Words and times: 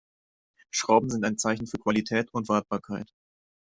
Schrauben 0.71 1.11
sind 1.11 1.23
ein 1.25 1.37
Zeichen 1.37 1.67
für 1.67 1.77
Qualität 1.77 2.29
und 2.33 2.49
Wartbarkeit. 2.49 3.07